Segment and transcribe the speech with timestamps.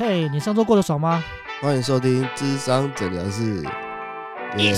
[0.00, 1.24] 嘿，你上周过得爽吗？
[1.60, 3.64] 欢迎收听智商诊疗室。
[4.56, 4.72] 耶、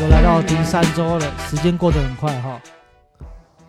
[0.00, 2.62] 又来到第三周了，时间过得很快哈。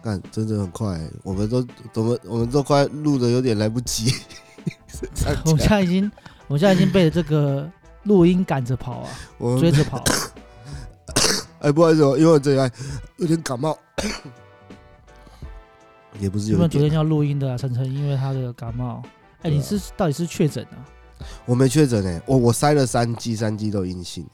[0.03, 4.13] 干，真的很快，我们都我们我们都快录的有点来不及。
[5.23, 6.11] 上 我们现在已经，
[6.47, 7.69] 我们现在已经被这个
[8.03, 10.03] 录音赶着跑啊，我追着跑。
[11.59, 12.71] 哎，不好意思哦，因为我这里
[13.17, 13.77] 有点感冒，
[16.19, 19.01] 也不是有点，原本昨天要录音的啊，晨晨因为他的感冒，
[19.43, 20.83] 哎，你是到底是确诊啊？
[21.45, 24.27] 我没确诊哎，我我塞了三剂，三剂都阴性。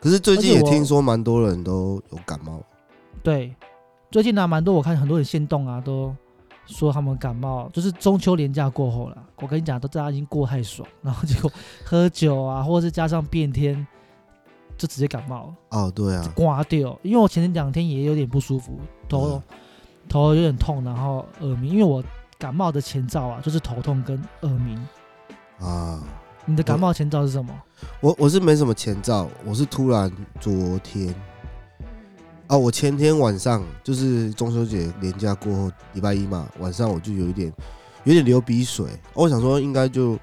[0.00, 2.62] 可是最近也听说蛮多人都有感冒，
[3.22, 3.54] 对，
[4.10, 6.16] 最近呢蛮多，我看很多人限动啊，都
[6.68, 9.18] 说他们感冒，就是中秋连假过后了。
[9.40, 11.50] 我跟你讲，都大家已经过太爽，然后结果
[11.84, 13.84] 喝酒啊，或者是加上变天，
[14.76, 15.54] 就直接感冒了。
[15.70, 19.42] 哦，对啊，刮掉，因为我前两天也有点不舒服，头、嗯
[20.08, 22.02] 头有点痛，然后耳鸣，因为我
[22.38, 24.88] 感冒的前兆啊，就是头痛跟耳鸣。
[25.60, 26.02] 啊，
[26.46, 27.52] 你的感冒前兆是什么？
[28.00, 31.14] 我我是没什么前兆，我是突然昨天，
[32.48, 37.52] 啊，我前天晚上就是中秋节连假过后，礼拜一嘛，晚上我就有一点
[38.04, 40.18] 有点流鼻水，我想说应该就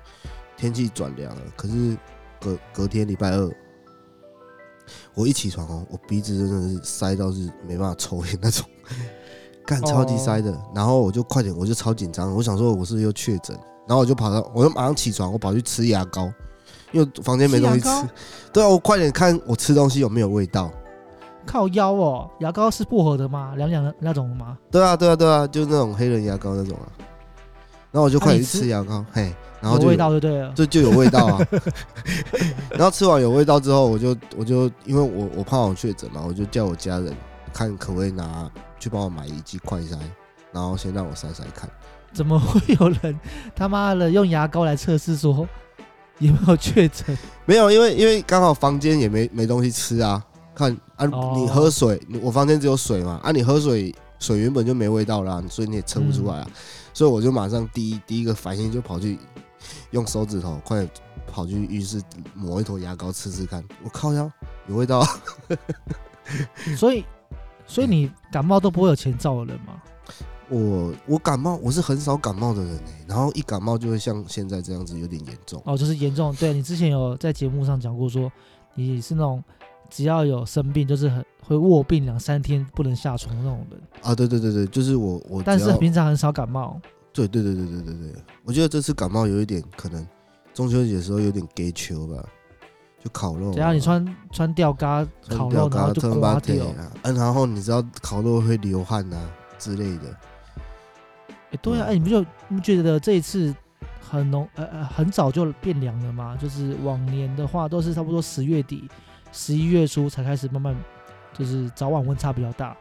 [0.57, 1.95] 天气转凉了，可是
[2.41, 3.51] 隔隔天礼拜二，
[5.13, 8.65] 我一起床哦，我鼻子真的是塞到是没办法抽烟那种，
[9.63, 13.55] 干超级塞的，然后我就快点，我就超紧张，我想说我是又确诊，
[13.87, 16.33] 然后我就跑到，我就马上起床，我跑去吃牙膏，
[16.91, 17.89] 因为房间没东西吃。
[18.51, 20.71] 对啊，我快点看我吃东西有没有味道。
[21.45, 23.53] 靠腰哦，牙膏是薄荷的吗？
[23.55, 24.57] 凉凉的那种吗？
[24.71, 26.87] 对啊，对啊，对啊，就是那种黑人牙膏那种啊。
[27.91, 30.51] 然后我就快点去吃吃牙膏，嘿，然后就有味道就对了。
[30.53, 31.39] 就就有味道啊。
[32.71, 37.15] 然后吃完有味道之后，我就我就因为我我怕我确诊嘛，我就叫我家人
[37.53, 39.97] 看可不可以拿去帮我买一剂快筛，
[40.51, 41.69] 然后先让我筛筛看。
[42.11, 43.17] 怎么会有人
[43.55, 45.47] 他妈的用牙膏来测试说
[46.19, 47.17] 有没有确诊？
[47.45, 50.21] 没有，因为因为刚好房间也没没东西吃啊。
[50.53, 56.47] 看啊，哦你喝水，你我房间只有水嘛，啊，你喝水水原本就没味道啦，所以你也测不出来啊。
[56.93, 59.19] 所以我就马上第一第一个反应就跑去
[59.91, 60.89] 用手指头快点
[61.27, 62.01] 跑去浴室
[62.33, 63.63] 抹一坨牙膏吃吃看。
[63.83, 64.31] 我靠腰
[64.67, 65.07] 有味道啊，
[66.77, 67.03] 所以，
[67.67, 69.81] 所以你感冒都不会有前兆的人吗？
[70.47, 75.59] 我我感冒我是很少感冒的人哎、然后一感冒就会像现在这样子有点严重。
[75.65, 76.33] 哦，就是严重。
[76.35, 78.31] 对你之前有在节目上讲过说，
[78.75, 79.43] 你是那种
[79.89, 86.79] 只要有生病，就是很会卧病两三天不能下床那种人，啊，对对对对，就是我我但是平常很少感冒。
[87.13, 90.05] 对对对对对对对，我觉得这次感冒有一点可能
[90.53, 92.21] 中秋节的时候有点给球吧，
[93.01, 93.53] 就烤肉、啊。
[93.53, 96.65] 只要你穿穿吊嘎烤肉，然后就刮掉。
[96.65, 100.17] 啊，嗯，然后你知道烤肉会流汗啊之类的。
[101.51, 102.19] 哎，对啊，哎，你不就
[102.49, 103.55] 你不觉得这一次
[104.01, 106.35] 很浓呃呃很早就变凉了吗？
[106.35, 108.89] 就是往年的话都是差不多十月底、
[109.35, 110.73] 十一月初才开始慢慢
[111.33, 112.75] 就是早晚温差比较大，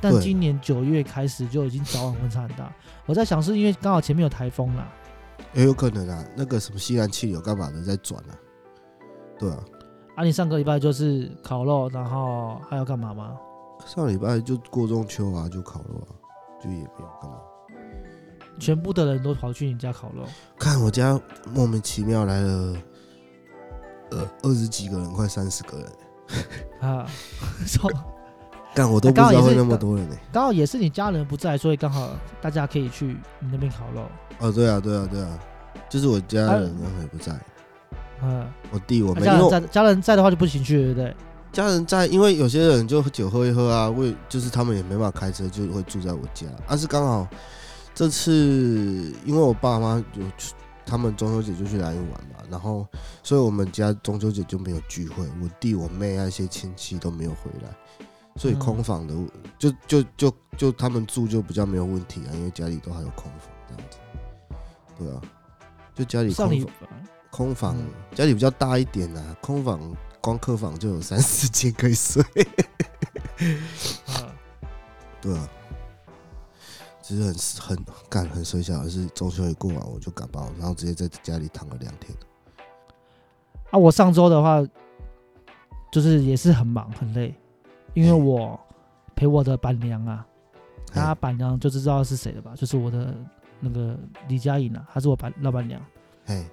[0.00, 2.70] 但今年九月开始就已经早晚温差很大。
[3.06, 4.92] 我在想是因为刚好前面有台风啦，
[5.54, 8.34] 也有可能啊，那个什么西南气流干嘛的在转啊？
[9.38, 9.58] 对啊，
[10.16, 13.38] 啊，你上个礼拜就是烤肉，然后还要干嘛吗？
[13.86, 16.12] 上礼拜就过中秋啊，就烤肉啊，
[16.60, 17.36] 就也没有干嘛。
[18.58, 20.24] 全部的人都跑去你家烤肉，
[20.58, 21.18] 看我家
[21.54, 22.76] 莫名其妙来了，
[24.10, 27.06] 呃，二十几个人，快三十个人，啊，
[27.66, 27.90] 说。
[28.72, 32.10] 但我都不知道会那么多人呢、刚好也是你家人不在，所以刚好
[32.40, 34.06] 大家可以去你那边烤肉。
[34.38, 35.38] 哦，对啊，对啊，对啊，
[35.88, 37.32] 就是我家人刚好也不在，
[38.22, 41.16] 嗯，我弟我妹，那家家人在的话就不行去，对不对？
[41.52, 46.46] 家人在，因为有些人就酒喝一喝啊，为就是他们也没办法开车，就会住在我家。
[46.68, 47.26] 但、是刚好
[47.92, 50.54] 这次，因为我爸妈有去，
[50.90, 52.84] 他们中秋节就去兰屿玩嘛，然后
[53.22, 57.70] 所以我们家中秋节就没有聚会，我弟我妹那些亲戚都没有回来，
[58.34, 59.14] 所以嗯空房的、
[59.56, 63.98] 就就就就他们住就比较没有问题啊，因为家里都还有空房这样子。
[64.98, 65.22] 对啊，
[65.94, 66.68] 就家里空房
[67.30, 67.86] 空房嗯。
[68.16, 69.80] 家里比较大一点啊，空房
[70.20, 72.20] 光客房就有三四间可以睡。
[74.08, 74.34] 啊，
[75.22, 75.48] 对啊，
[77.10, 82.16] 只是很很干很水小的是中秋一过完我就感冒，然后直接在家里躺了两天。
[83.70, 84.64] 啊，我上周的话
[85.90, 87.34] 就是也是很忙很累，
[87.94, 88.58] 因为我
[89.16, 90.24] 陪我的板娘啊，
[90.92, 92.52] 大家嘿伴娘就知道是谁了吧？
[92.54, 93.12] 就是我的
[93.58, 93.98] 那个
[94.28, 95.84] 李佳颖啊，她是我板老板娘。
[96.24, 96.46] 嘿，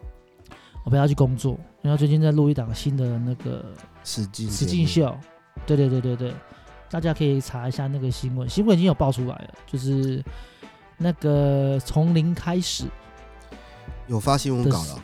[0.84, 1.52] 我陪她去工作，
[1.84, 3.64] 因为他最近在录一档新的那个
[4.04, 5.18] 实境实节目，境秀，
[5.68, 6.34] 对对对对对，
[6.90, 10.24] 大家可以查一下那个新闻，新闻已经有爆出来了，就是
[10.98, 12.86] 那个从零开始
[14.08, 15.04] 有发新闻稿了。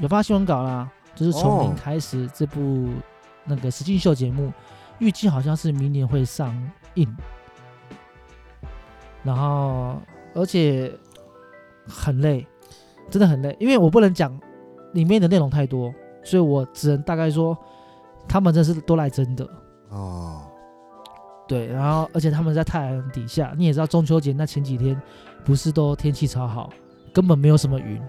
[0.00, 2.88] 有发新闻稿啦，就是从零开始这部
[3.44, 4.52] 那个实境秀节目，
[4.98, 6.52] 预计好像是明年会上
[6.94, 7.16] 映，
[9.22, 10.02] 然后
[10.34, 10.92] 而且
[11.86, 12.44] 很累，
[13.08, 14.36] 真的很累，因为我不能讲
[14.94, 15.94] 里面的内容太多，
[16.24, 17.56] 所以我只能大概说
[18.26, 19.48] 他们真是都来真的。
[19.90, 20.43] 哦，
[21.46, 25.00] 对，然后而且他们在太阳底下，你也知道中秋节那前几天
[25.44, 26.70] 不是都天气超好，
[27.12, 28.00] 根本没有什么云，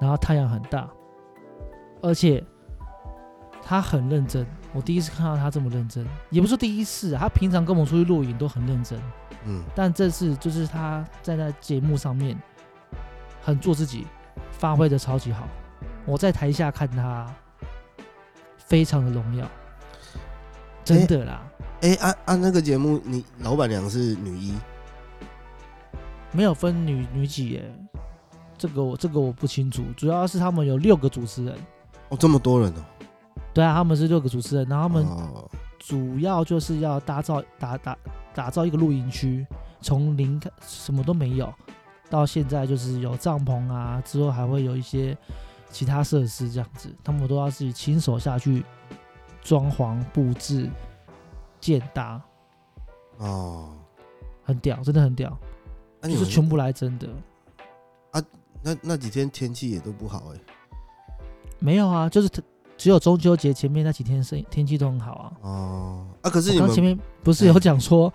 [0.00, 0.88] 然后太阳很大，
[2.00, 2.42] 而且
[3.62, 4.46] 他很认真。
[4.74, 9.00] 我第一次看到他这么认真，也不是第一次、啊，他平常跟我们出去露营都很认真，
[9.46, 12.38] 嗯，但这次就是他在那节目上面
[13.42, 14.06] 很做自己，
[14.52, 15.48] 发挥的超级好。
[16.04, 17.26] 我在台下看他，
[18.58, 19.46] 非常的荣耀，
[20.84, 21.42] 真的啦。
[21.80, 24.52] 哎、按、按、那个节目，你老板娘是女一，
[26.32, 27.72] 没有分女女几耶，
[28.56, 31.54] 这个我这个我不清楚，主要是他们有六个主持人，
[32.08, 32.84] 哦，这么多人哦，
[33.54, 35.48] 对啊，他们是六个主持人，然后他们哦，
[35.78, 37.96] 主要就是要打造打打
[38.34, 39.46] 打造一个露营区，
[39.80, 41.54] 从零开什么都没有，
[42.10, 45.16] 到现在就是有帐篷啊，之后还会有一些
[45.70, 48.64] 其他设施这样子，他们都要自己亲手下去
[49.42, 50.68] 装潢布置、
[51.60, 52.20] 建搭，
[53.18, 53.70] 哦，
[54.42, 55.36] 很屌，真的很屌，
[56.00, 57.08] 那、就是全部来真的。
[58.12, 58.22] 啊。
[58.60, 60.40] 那那几天天气也都不好哎、
[61.60, 62.28] 没有啊，就是
[62.76, 65.32] 只有中秋节前面那几天是天气都很好啊。
[65.42, 68.12] 哦，啊，可是你刚前面不是有讲说，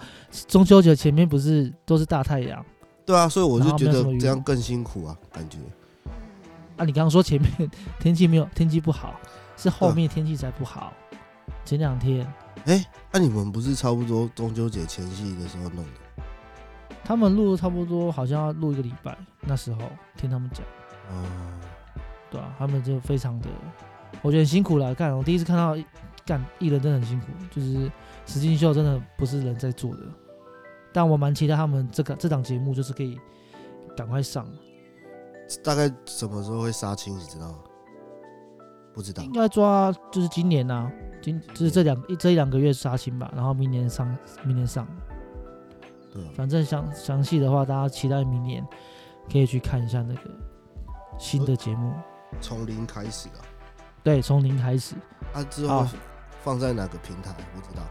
[0.47, 2.63] 中秋节前面不是都是大太阳。
[3.05, 5.57] 对啊，所以我就觉得这样更辛苦啊，感觉。
[6.75, 6.83] 啊？
[6.83, 9.13] 你刚刚说前面天气没有天气不好，
[9.55, 10.91] 是后面天气才不好。
[11.63, 12.27] 前两天
[12.65, 15.89] 哎、那、你们不是差不多中秋节前夕的时候弄的？
[17.03, 19.81] 他们录差不多好像要录一个礼拜，那时候
[20.15, 20.65] 听他们讲，
[21.09, 21.25] 哦，
[22.31, 23.49] 对啊，他们就非常的，
[24.21, 24.95] 我觉得很辛苦了。
[24.95, 25.75] 干，我第一次看到
[26.25, 27.91] 干艺人真的很辛苦，就是
[28.25, 29.99] 实境秀真的不是人在做的。
[30.93, 33.19] 但我蛮期待他们这个这档节目就是可以
[33.97, 34.47] 赶快上。
[35.61, 37.17] 大概什么时候会杀青？
[37.19, 37.57] 你知道吗？
[38.93, 40.89] 不知道应该抓就是今年呐、
[41.23, 44.85] 今就是这两一这一两个月杀青吧，然后明年上，明年上，
[46.13, 48.61] 对啊，反正详详细的话，大家期待明年
[49.31, 50.29] 可以去看一下那个
[51.17, 51.93] 新的节目。
[52.41, 53.39] 从零开始啊。
[54.03, 54.95] 对，从零开始
[55.31, 55.87] 啊，之后
[56.43, 57.31] 放在哪个平台？
[57.55, 57.83] 不知道。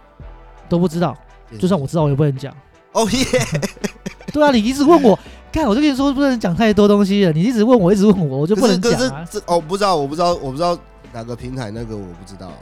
[0.69, 1.17] 都不知道，
[1.59, 2.55] 就算我知道，我也不能讲。
[2.93, 3.25] 哦耶，
[4.31, 5.19] 对啊，你一直问我，
[5.51, 9.27] 看我就跟你说不能讲太多东西了，你一直问我，一直问我，我就不能讲啊。
[9.31, 10.79] 这哦，不知道，我不知道，我不知道
[11.15, 12.59] 哪个平台那个我不知道啊。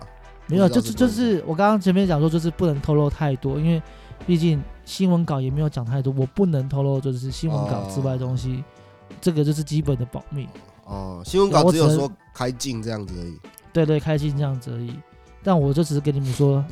[0.50, 3.82] 没有，就是就是我刚刚前面讲说，就是不能透露太多，因为
[4.26, 8.62] 毕竟新闻稿也没有讲太多，我不能透露就是新闻稿之外的东西，
[9.20, 10.48] 这个就是基本的保密。
[10.84, 13.38] 哦，新闻稿我只有说开镜这样子而已。
[13.72, 14.98] 对对，开镜这样子而已。
[15.42, 16.64] 但我就只是跟你们说，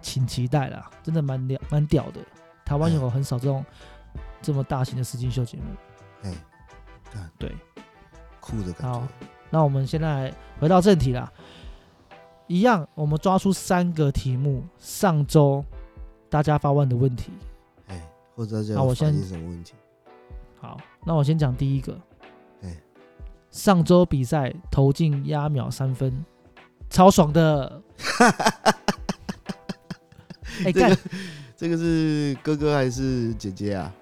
[0.00, 2.20] 请期待啦，真的蛮屌蛮屌的。
[2.64, 3.64] 台湾有很少这种
[4.40, 5.64] 这么大型的实境秀节目。
[6.22, 6.32] 哎，
[7.12, 7.52] 看对，
[8.40, 9.06] 酷的感好。
[9.50, 11.32] 那我们现在回到正题啦，
[12.46, 15.64] 一样，我们抓出三个题目，上周
[16.28, 17.32] 大家发问的问题。
[17.88, 18.00] 哎，
[18.34, 19.74] 或者那我先要反映什么问题？
[20.60, 21.98] 好，那我先讲第一个。
[22.62, 22.76] 哎
[23.50, 26.12] 上周比赛投进压秒三分，
[26.90, 27.80] 超爽的。
[30.64, 30.98] 哎、干这个，
[31.56, 33.92] 这个是哥哥还是姐姐啊？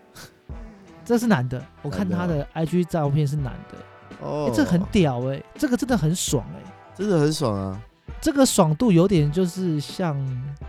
[1.04, 3.76] 这是男的，我看他的 IG 照片是男的，
[4.20, 7.80] 哦哎、，这很屌哎、这个真的很爽哎、真的很爽啊！
[8.24, 10.16] 这个爽度有点就是像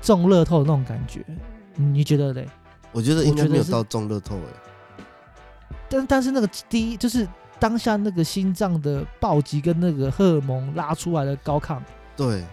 [0.01, 1.23] 中乐透那种感觉，
[1.77, 1.93] 嗯。
[1.93, 2.45] 你觉得嘞？
[2.91, 5.77] 我觉得应该没有到中乐透哎。
[5.87, 7.25] 但但是那个第一就是
[7.57, 11.79] 当下那个心脏的暴击跟那个荷尔蒙拉出来的高亢，
[12.17, 12.43] 对，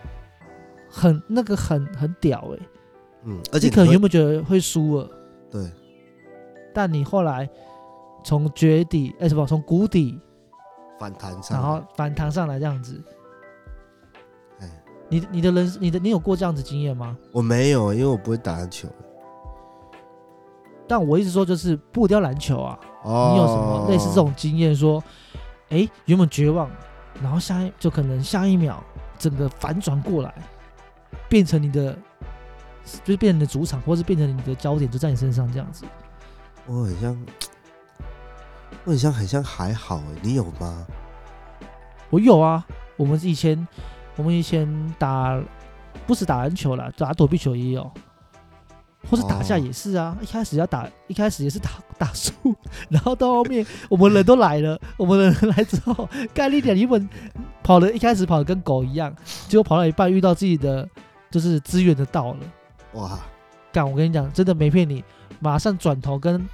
[0.89, 2.59] 很那个很很屌哎、
[3.25, 5.11] 嗯，而且你可能会原本觉得会输了，
[5.51, 5.69] 对。
[6.73, 7.51] 但你后来
[8.23, 10.21] 从绝底哎、什么从谷底，
[10.97, 13.13] 反弹上然来，后反弹上来这样子，哎，
[15.13, 17.15] 你你的人你的你有过这样子经验吗？
[17.33, 18.89] 我没有，因为我不会打篮球。
[20.89, 24.75] 但我一直说就是不雕篮球啊，哦，你有什么类似这种经验？
[24.75, 25.05] 说，
[25.69, 26.71] 哎、原本绝望，
[27.23, 28.83] 然后下一就可能下一秒
[29.19, 30.35] 整个反转过来，
[31.29, 31.93] 变成你的，
[33.05, 35.85] 就是变成你的主场，或是变成你的焦点就在你身上这样子。
[36.67, 37.27] 我很像，
[38.87, 40.87] 我很像很像还好哎，你有吗？
[42.09, 42.67] 我有啊，
[42.97, 43.69] 我们以前
[44.17, 45.41] 我们以前打
[46.07, 47.91] 不是打篮球啦，打躲避球也有，
[49.09, 50.17] 或是打架哦也是啊。
[50.21, 52.33] 一开始要打，一开始也是打 打输，
[52.89, 57.09] 然后到后面我们人都来了，我们人来之后，干你点原本
[57.63, 59.15] 跑的，一开始跑的跟狗一样，
[59.49, 60.89] 结果跑到一半遇到自己的
[61.31, 62.41] 就是资源的到了，
[62.95, 63.19] 哇，
[63.73, 65.05] 干我跟你讲，真的没骗你，
[65.41, 66.47] 马上转头跟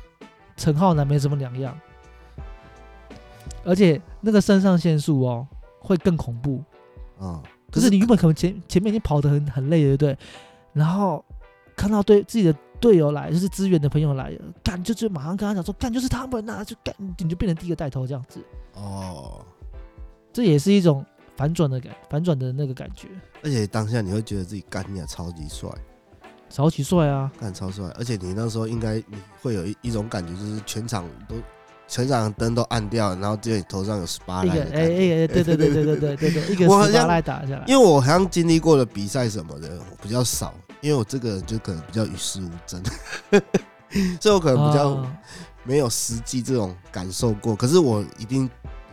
[0.56, 1.76] 陈浩南没什么两样，
[3.64, 5.46] 而且那个肾上腺素哦
[5.80, 6.62] 会更恐怖。
[7.18, 10.18] 啊，可是你原本可能前前面已经跑得很很累了，对不对？
[10.72, 11.25] 然后
[11.76, 18.40] 看到对自己的队友来，就是支援的朋友来了，干就就马上跟他讲说，干就是他们呐、就干你就变成第一个带头这样子，
[18.75, 19.44] 哦，
[20.32, 21.04] 这也是一种
[21.37, 23.08] 反转的感，反转的那个感觉，
[23.42, 25.68] 而且当下你会觉得自己干你啊超级帅，
[26.48, 27.30] 超级帅啊！
[27.40, 31.34] 干超帅，而且你那时候应该你会有一一种感觉，就是全场都
[31.88, 40.52] 全场的灯都暗掉，然后只有你头上有 SPA 一个哎哎哎，对对对对对对对对，一个十八我好像赖打下来，因为我好像经历过的比赛什么的比较少，
[40.83, 42.83] 因为我这个人就可能比较与世无争，
[44.21, 45.18] 所以我可能比较啊
[45.64, 47.57] 没有实际这种感受过。
[47.57, 48.49] 可是我一定，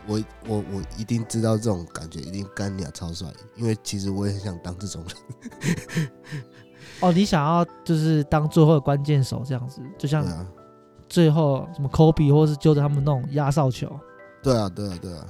[0.06, 6.08] 我我我一定知道这种感觉，一定干你啊超帅，因为其实我也很想当这种人。
[7.00, 10.46] 哦，你想要就是当最后的关键手这样子，就像啊，
[11.16, 13.88] 最后什么科比或是揪着他们那种压哨球，
[14.42, 15.24] 对啊，对啊，对啊，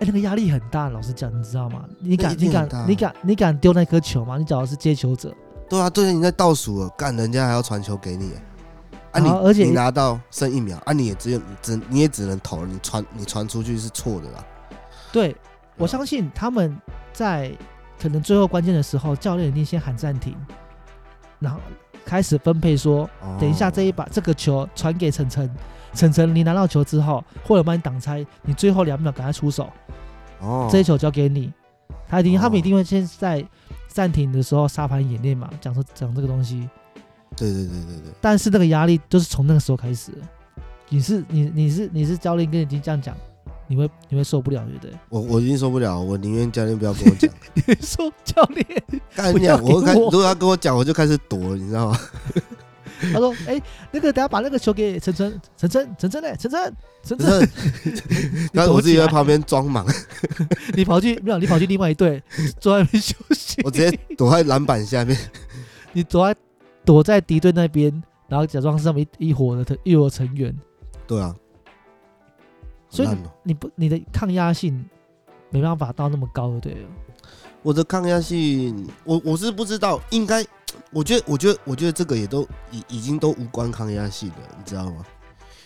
[0.00, 1.84] 哎、那个压力很大，老实讲，你知道吗？
[2.00, 4.36] 你敢你敢你敢你敢丢那颗球吗？
[4.36, 5.32] 你假如是接球者，
[5.70, 8.32] 对啊，对啊，你在倒数了，干人家还要传球给你，
[9.12, 14.44] 啊你而且你拿到剩一秒，啊你也只有你只你也只能投，你传你传出去是错的啦。
[15.12, 15.36] 对
[15.76, 16.76] 我相信他们
[17.12, 17.56] 在
[18.02, 20.34] 可能最后关键的时候，教练一定先喊暂停，
[21.38, 21.60] 然后
[22.06, 25.50] 开始分配说，哦等一下这一把这个球传给晨晨，
[25.92, 29.68] 晨晨你拿到球之后，或者帮你挡拆，你最后两秒赶快出手，
[30.40, 31.52] 哦，这一球交给你。
[32.08, 33.44] 他一定，哦他们一定会先在
[33.88, 36.68] 暂停的时候沙盘演练嘛，讲说讲这个东西。
[37.36, 40.12] 对对对对对，但是那个压力就是从那个时候开始。
[40.88, 43.12] 你是你你是你是教练跟你已经这样讲，
[43.68, 44.92] 你会你会受不了，对不对？
[45.08, 47.30] 我我已经受不了，我宁愿教练不要跟我讲。
[47.54, 48.66] 你会说教练，
[49.14, 49.74] 干不要你啊！
[49.74, 51.98] 我开，给我如果他跟我讲，我就开始躲，你知道吗？
[53.12, 57.48] 他说，哎、那个等下把那个球给晨晨，晨晨，陈晨晨，陈晨，是，
[58.54, 59.86] 然后 我自己在旁边装忙，
[60.74, 61.38] 你跑去没有？
[61.38, 62.22] 你跑去另外一队，
[62.58, 63.60] 坐在那边休息。
[63.64, 65.16] 我直接躲在篮板下面。
[65.92, 66.40] 你躲在
[66.86, 70.56] 躲在敌队那边，然后假装是他们一一伙的成一伙成员，
[71.06, 71.34] 对啊，
[72.96, 74.84] 所以你不你的抗压性
[75.50, 76.88] 没办法到那么高，对了。
[77.62, 80.44] 我的抗压性，我我是不知道，应该，
[80.92, 85.04] 我觉得，我觉得，我觉得这个也都已已经都无关抗压性了，你知道吗？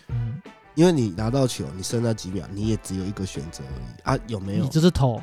[0.09, 0.41] 嗯，
[0.75, 4.71] 因为你拿到球，你剩那几秒，你也只有一个选择而已啊，有没有你？
[4.71, 5.21] 就是投，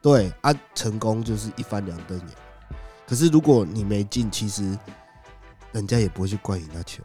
[0.00, 2.28] 对啊，成功就是一翻两瞪眼。
[3.08, 4.78] 可是如果你没进，其实
[5.72, 7.02] 人家也不会去怪你那球，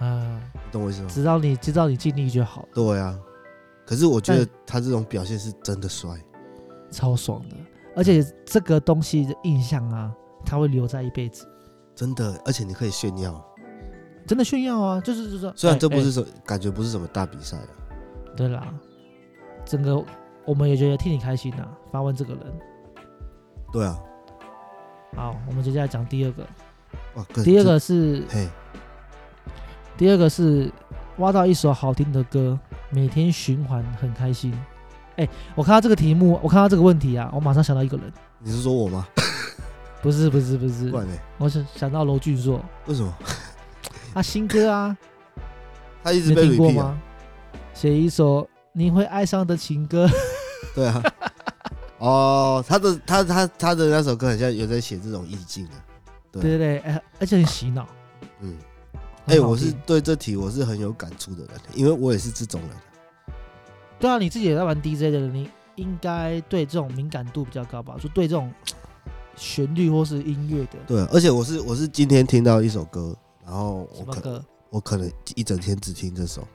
[0.00, 1.08] 嗯、你懂我意思吗？
[1.10, 3.18] 只要你知道你尽力就好，对啊，
[3.86, 6.10] 可是我觉得他这种表现是真的帅。
[6.90, 7.56] 超爽的。
[7.94, 10.12] 而且这个东西的印象啊，
[10.44, 11.48] 他会留在一辈子。
[11.94, 13.42] 真的，而且你可以炫耀。
[14.26, 17.68] 真的炫耀啊，就是就是，虽然这不是什、感觉不是什么大比赛啊，
[18.36, 18.74] 对啦，
[19.64, 20.04] 整个
[20.44, 22.42] 我们也觉得替你开心呐、发问这个人。
[23.72, 23.98] 对啊，
[25.14, 26.46] 好，我们接下来讲第二个，
[27.14, 28.48] 哇，第二个是嘿，
[29.96, 30.70] 第二个是
[31.18, 32.58] 挖到一首好听的歌，
[32.96, 34.50] 每天循环很开心。
[35.16, 39.06] 哎、我看到这个题目，我看到这个问题啊，我马上想到一个人，你是说我吗？
[40.00, 41.12] 不是不是不是不，然呢？
[41.36, 43.12] 我想想到娄俊硕，为什么
[44.14, 44.96] 他 新歌啊，
[46.02, 46.70] 他一直听过？
[46.72, 46.98] 吗？
[47.74, 50.08] 写一首你会爱上的情歌，
[50.74, 51.02] 对啊，
[52.00, 55.76] 哦，他的他他他的那首歌好像有在写这种意境啊。
[56.32, 56.82] 对对对
[57.20, 57.86] 而且很洗脑。
[58.40, 58.56] 嗯，
[59.26, 62.70] 哎、我是对这题我是很有感触的人，因为我也是这种人。
[63.98, 67.96] 对啊，你自己也在玩 DJ 的人，你应该对这种敏感度比较高吧？
[68.00, 68.52] 就对这种
[69.34, 74.44] 旋律或是音乐的对，而且我是我是今天听到一首歌，然后我可？
[74.70, 76.46] 我可能一整天只听这首。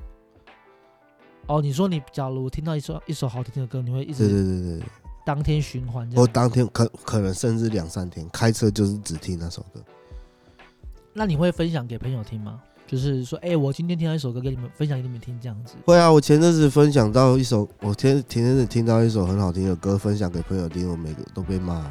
[1.48, 4.86] 哦，你说你假如听到一首一首好听的歌，你会一对对直对对对，
[5.26, 6.22] 当天循环这样？
[6.22, 9.84] 我当天可可能甚至两三天开车就是只听那首歌。
[11.14, 12.62] 那你会分享给朋友听吗？
[12.88, 15.76] 就是说，哎、我今天听到一首歌，给你们分享给你们听，这样子。
[15.86, 21.90] 会啊，我前阵子分享到一首，我前前阵子听到一首很好听的歌，分享给朋友听，我每个都被骂。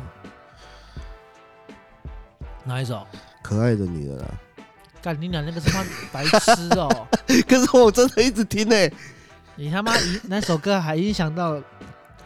[2.64, 3.06] 哪一首？
[3.42, 4.28] 可爱的女人啊，
[5.00, 7.06] 干你俩那个他妈白痴哦、
[7.48, 8.76] 可是我真的一直听呢、
[9.56, 11.58] 你他妈影那首歌还影响到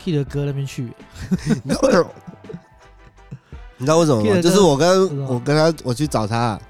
[0.01, 0.93] K 的歌那边去，
[1.63, 2.11] 你知道为什么？
[3.79, 4.43] 你知道为什么吗？
[4.43, 6.61] 就是我跟我跟他我去找他，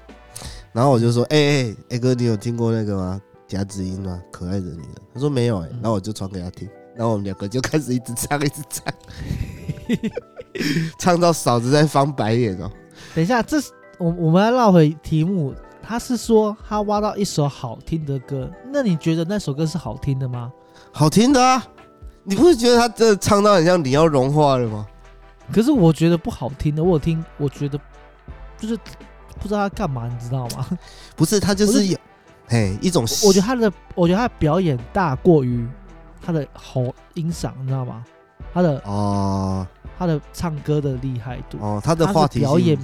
[0.75, 3.21] 然后我就说：“哎哎哎哥，你有听过那个吗？
[3.47, 4.21] 夹子音吗？
[4.29, 8.93] 可爱的女人。”他说没有哎、嗯然后我就传给他听，然后我们两个就开始一直唱一直唱，
[10.99, 12.69] 唱到嫂子在翻白眼哦。
[13.15, 20.51] 等一下，这是我我们要绕回题目，他是说他挖到一首好听的歌，那你觉得那首歌是好听的吗？
[20.91, 21.65] 好听的啊！
[22.23, 24.85] 你不是觉得他真的唱到很像你要融化了吗？
[25.53, 27.79] 可是我觉得不好听的，我有听，我觉得
[28.57, 28.77] 就是
[29.39, 30.67] 不知道他干嘛，你知道吗？
[31.15, 31.97] 不是，他就是是有，
[32.47, 35.67] 嘿，一种我觉得他的，我觉得他的表演大过于
[36.21, 38.03] 他的喉音嗓，你知道吗？
[38.53, 42.77] 他的哦他的唱歌的厉害度，哦，他的话题表演，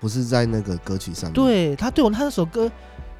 [0.00, 2.70] 不是在那个歌曲上面，，对他对我他那首歌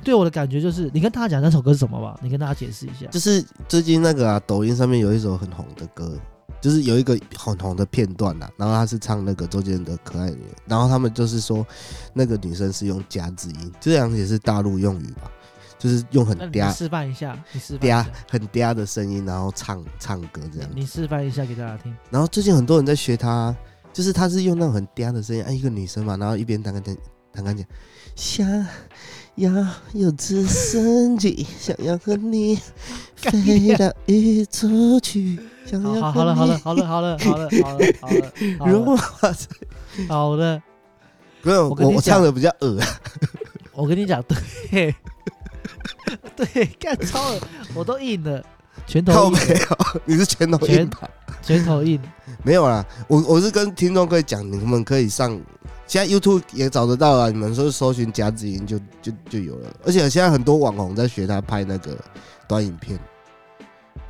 [0.03, 2.19] 对我的感觉就是，你跟大家讲那首歌是什么吧？
[2.23, 3.07] 你跟大家解释一下。
[3.07, 6.19] 就是最近那个啊，抖音上面有一首很红的歌，
[6.63, 11.67] 就是有一个很红的片段啦，然后他是唱那个周杰伦的《可爱女人》，然后他们就是说
[12.15, 15.29] 那个女生是用夹子音，这样也是大陆用语吧，
[15.77, 20.71] 就是用很嗲示范一下，你示范嗲，很嗲的声音，然后唱唱歌这样。
[20.73, 21.93] 你示范一下给大家听。
[22.09, 23.53] 然后最近很多人在学她，
[23.93, 26.97] 就是她是用那种很嗲的声音，啊，一个女生嘛，然后一边弹钢琴
[27.33, 27.67] 弹钢琴，
[28.15, 28.47] 想
[29.37, 29.51] 要
[29.95, 32.59] 有直升机，想要和你
[33.17, 34.69] 飞到宇宙
[35.01, 38.73] 去，想好好要好了好了好了好了好了好了好了你好了。
[38.73, 39.47] 融化在。
[40.09, 40.63] 好的，
[41.43, 42.79] 不是，我我我唱的比较恶，
[43.73, 44.23] 我跟你讲，
[44.71, 44.95] 对
[46.37, 47.41] 对，干超了，
[47.75, 48.45] 我都硬了，
[48.87, 51.09] 拳头硬靠没，有，你是拳头硬拳吧？
[51.43, 52.01] 拳头硬。
[52.45, 55.39] 没有啦，我我是跟听众可以讲，你们可以上，
[55.87, 61.97] 现在 YouTube 也找得到啊，你们说搜寻夹子音就就就有了，而且现在很多网红在学他拍那个
[62.49, 62.99] 短影片，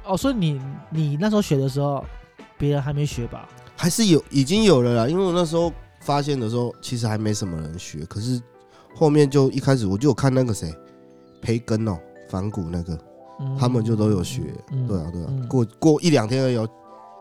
[0.04, 0.60] 哦，所以你
[0.90, 2.04] 你那时候学的时候，
[2.56, 3.48] 别人还没学吧？
[3.76, 8.40] 还是有已经有了啦，因为我那时候发现的时候，其实还没什么人学，可是
[8.94, 10.72] 后面就一开始我就有看那个谁
[11.40, 12.98] 培根哦，反骨那个，
[13.40, 16.50] 嗯他们就都有学，嗯对啊对啊，嗯过过一两天而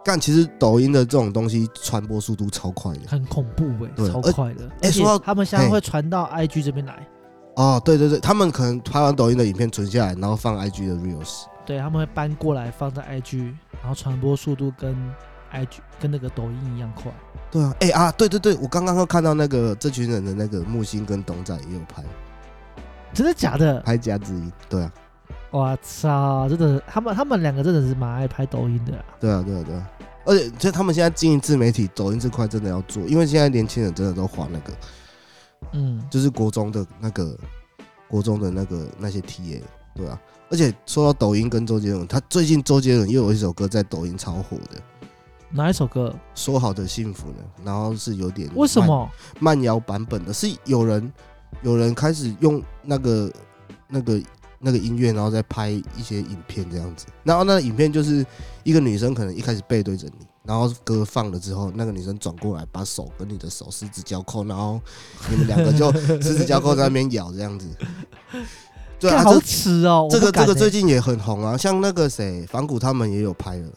[0.02, 0.04] 已哦。
[0.04, 4.70] 干，其实抖音的这种东西传播速度超快的很恐怖哎、超快的。
[4.82, 7.08] 而且哎说到他们现在嘿会传到 IG 这边来，
[7.56, 11.44] 哦，对对对，他们可能拍完抖音的影片存下来，然后放 IG 的 reels。
[11.66, 14.96] 对，他们会搬过来放在 IG，然后传播速度跟
[15.54, 17.12] IG 跟那个抖音一样快。
[17.52, 22.04] 对啊，哎、啊，对对对，我刚刚又看到那个这群人的那个木星跟董仔也有拍
[23.14, 23.80] 真的假的？
[23.82, 24.92] 拍夹子音，对啊，
[25.50, 29.06] 我操，真的，他们他们两个真的是蛮爱拍抖音的、啊。
[29.20, 29.90] 对啊，对啊，对啊。
[30.24, 34.74] 而且，就他们现在经营自媒体，抖音这块真的要做，因为现在年轻人真的都滑那个，
[35.74, 37.36] 嗯，就是国中的那个，
[38.08, 39.62] 国中的那个那些 TA，
[39.96, 40.20] 对啊。
[40.52, 44.80] 而且说到抖音跟周杰伦，他最近周杰伦又有一首歌在抖音超火的，
[45.50, 46.14] 哪一首歌？
[46.36, 49.10] 说好的幸福呢，然后是有点为什么？
[49.40, 51.12] 慢摇版本的，是有人
[51.64, 53.32] 有人开始用那个
[53.88, 54.22] 那个
[54.62, 57.06] 那个音乐，然后再拍一些影片这样子。
[57.24, 58.26] 然后那个影片就是
[58.64, 64.80] 一个女生可能一开始背对着你，然后歌放了之后，那个女生转过来把手跟你的手十指交扣，然后
[65.30, 67.68] 你们两个就十指交扣在那边咬这样子。
[69.00, 70.08] 对啊，好这耻哦！
[70.12, 73.70] 这个这个最近也很红啊，像那个谁反骨他们也有拍了。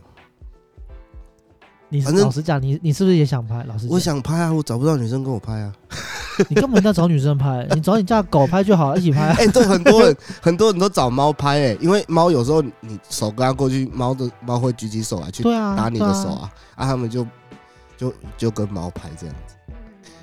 [1.94, 3.62] 你反正老实讲，你你是不是也想拍？
[3.68, 5.72] 老实讲我，想拍啊，我找不到女生跟我拍啊。
[6.50, 9.36] 你根本要找女生拍，你找你家狗拍就好，一起拍啊。
[9.38, 17.24] 哎、对，很多人很多人都找猫拍哎、因为猫有时候你手跟它过去，猫的猫会举起手来去打你的手啊，啊，他们就
[17.96, 19.54] 就就跟猫拍这样子。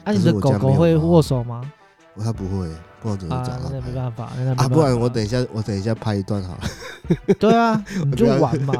[0.03, 1.61] 啊，你的狗狗会握手吗？
[2.15, 2.67] 我它不会，
[3.01, 6.61] 不知道怎么啊找，它那没办法，啊，不然我等一下我等一下拍一段好了。
[7.39, 8.73] 对啊， 你就玩嘛。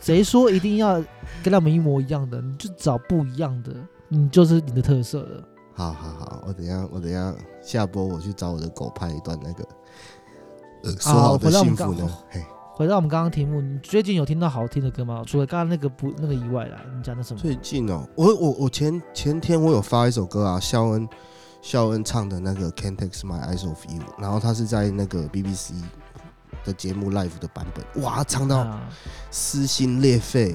[0.00, 1.02] 谁说一定要
[1.42, 2.40] 跟他们一模一样的？
[2.40, 3.72] 你就找不一样的，
[4.08, 5.44] 你就是你的特色了。
[5.74, 9.64] 好好好，我等一下我等一下下播我去找我的狗拍一段那个
[10.84, 15.22] 呃说好的幸福呢，嘿，回到我们刚刚题目，你最近有听到好听的歌吗？
[15.26, 17.40] 除了刚刚那个不那个以外啦，你讲的什么？
[17.40, 21.08] 最近哦，我我我前前天我有发一首歌啊，肖恩
[21.60, 25.74] 肖恩唱的那个《Can't Take My Eyes Off You》，然后他是在那个 BBC
[26.68, 28.88] 的节目 live 的版本，哇，唱到啊，
[29.30, 30.54] 撕心裂肺。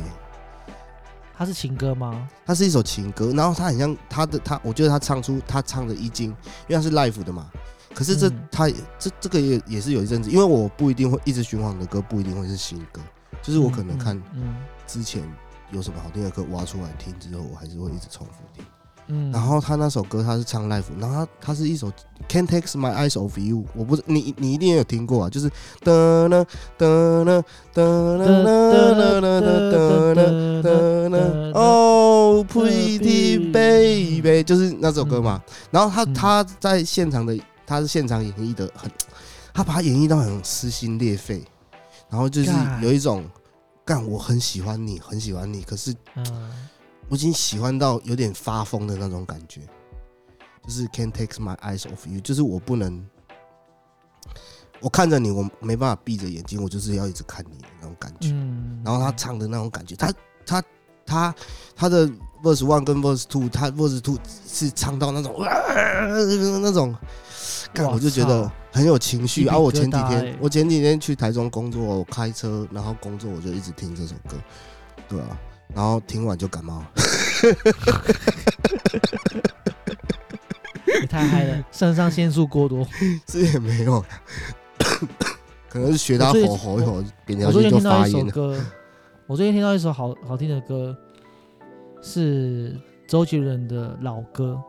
[1.35, 2.29] 它是情歌吗？
[2.45, 6.29] 它是一首情歌，然后他很像他的他，我觉得他唱出他唱的一经，
[6.67, 7.49] 因为他是 live 的嘛。
[7.91, 13.01] 可是这、嗯他这这个也也是有一阵子，因为我不一定会一直循环的歌，不一定会是新歌，
[13.41, 14.21] 就是我可能看
[14.85, 15.23] 之前
[15.71, 18.63] 有什么好听的歌挖出来听之后，我还是会一直重复听。
[19.07, 21.91] 嗯，然后他那首歌他是唱 live，然后他他是一首
[22.29, 25.49] Can't Take My Eyes Off You，我不是你你一定有听过啊，就是
[25.81, 25.91] 哒
[26.29, 26.45] 啦
[26.77, 29.39] 哒啦哒啦啦啦啦
[29.71, 30.69] 哒啦哒
[31.09, 35.43] 啦，Oh Pretty Baby，就是那首歌嘛。
[35.71, 38.89] 然后他嗯他在现场的他是现场演绎的很，
[39.53, 41.43] 他把它演绎到很撕心裂肺，
[42.09, 43.25] 然后就是有一种
[43.85, 46.25] 干我很喜欢你，很喜欢你，可是嗯，
[47.09, 49.61] 我已经喜欢到有点发疯的那种感觉，
[50.65, 53.05] 就是 can't take my eyes off you，就是我不能，
[54.79, 58.29] 我看着你，我没办法闭着眼睛，我就是要一直看你的那种感觉。
[58.31, 60.13] 嗯，然后他唱的那种感觉，他
[60.45, 60.63] 他
[61.05, 61.35] 他
[61.75, 62.07] 他的
[62.41, 66.95] verse one 跟 verse two，他 verse two 是唱到那种、那种，
[67.73, 69.41] 干我就觉得很有情绪。
[69.41, 74.37] 鸡皮然后我前几天我前几天去台中工作，我开车然后工作，我就一直听这首歌，
[75.07, 75.37] 对啊，
[75.73, 76.91] 然后听完就感冒了。
[81.01, 82.87] 也 太嗨了，肾上腺素过多。
[83.25, 84.03] 这也没有，
[85.69, 88.31] 可能是学他我最吼吼一吼，扁我最近条线就听到一首发炎了。
[88.31, 88.57] 歌，
[89.27, 90.95] 我最近听到一首好好听的歌，
[92.01, 94.61] 是周杰伦的老歌。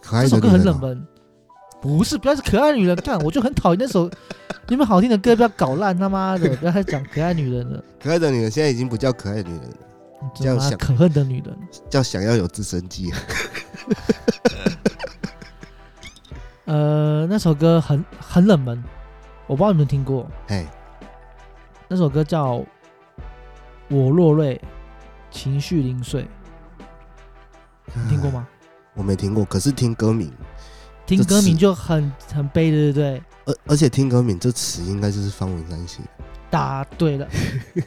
[0.00, 1.06] 可爱这首歌很冷门，
[1.80, 4.10] 不是，不要是可爱女人，看，我就很讨厌那首。
[4.68, 9.76] 你们好听的歌不要搞烂，他妈的，不要再讲可爱女人了，可爱的女人现在已经不叫可爱女人了，
[10.34, 11.56] 叫想可恨的女人。
[11.90, 13.12] 叫想要有直升机。
[16.64, 18.82] 呃，那首歌很很冷门，
[19.46, 20.26] 我不知道你们听过。
[20.48, 20.66] 哎，
[21.86, 22.54] 那首歌叫
[23.88, 24.58] 《我落泪，
[25.30, 26.22] 情绪零碎》，
[27.92, 28.48] 你听过吗？
[28.94, 30.32] 我没听过，可是听歌名，
[31.04, 33.22] 听歌名就很很悲的，对不对？
[33.46, 36.08] 而而且听歌名这词应该就是方文山写的。
[36.50, 37.28] 答对了，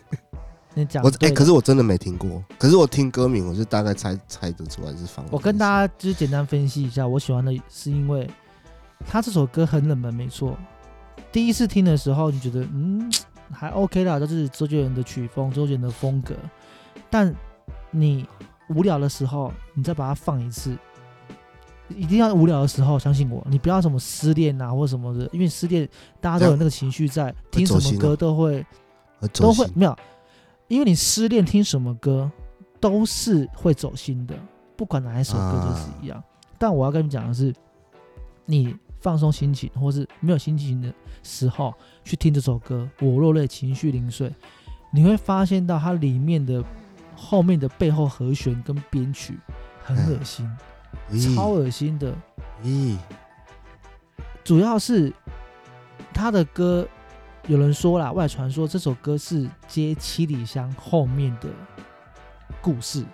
[0.76, 5.30] 你讲我哎，可是我真的没听过，可是我听歌名，我就大概猜猜得出来是方文山。
[5.32, 8.30] 我跟大家就是简单分析一下，我喜欢的是因为
[9.06, 10.58] 他这首歌很冷门，没错。
[11.32, 13.10] 第一次听的时候，你觉得嗯
[13.52, 16.36] 还 OK 啦，这是周杰伦的曲风，周杰伦的风格。
[17.10, 17.34] 但
[17.90, 18.28] 你
[18.70, 20.78] 无聊的时候，你再把它放一次，
[21.90, 25.88] 一定要无聊的时候，相信我，你不要什么失恋啊或什么的，因为失恋
[26.20, 28.66] 大家都有那个情绪在，听什么歌都会
[29.34, 29.98] 都会没有，
[30.68, 32.30] 因为你失恋听什么歌
[32.80, 34.36] 都是会走心的，
[34.76, 36.22] 不管哪一首歌都是一样。
[36.58, 37.54] 但我要跟你讲的是，
[38.46, 41.74] 你放松心情或是没有心情的时候
[42.04, 44.32] 去听这首歌，我落泪，情绪零碎，
[44.92, 46.64] 你会发现到它里面的
[47.16, 49.38] 后面的背后和弦跟编曲
[49.84, 50.50] 很恶心，
[51.12, 52.14] 咦超恶心的。
[52.64, 52.98] 咦，
[54.44, 55.12] 主要是
[56.14, 56.88] 他的歌，
[57.48, 61.50] 有人说啦，外传说这首歌是接七里香后面的
[62.62, 63.06] 故事。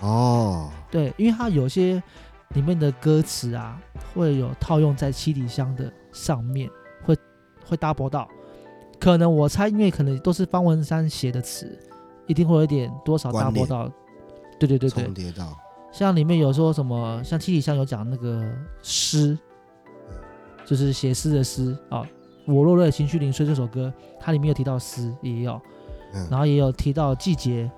[0.00, 2.02] 哦，对，因为它有些
[2.50, 3.80] 里面的歌词啊，
[4.12, 6.68] 会有套用在七里香的上面，
[7.02, 7.16] 会
[7.64, 8.28] 会 double 到。
[9.00, 11.78] 可能我猜，因为可能都是方文山写的词，
[12.26, 13.88] 一定会有点多少关 double 到。
[14.58, 15.56] 对对对对重，叠到，
[15.94, 18.44] 像里面有说什么，像七里香有讲那个
[18.82, 19.38] 诗，
[20.64, 22.04] 就是写诗的诗啊。
[22.46, 25.62] 我落泪，情绪零碎这首歌，它里面有提到诗，也有，
[26.12, 27.70] 嗯，然后也有提到季节，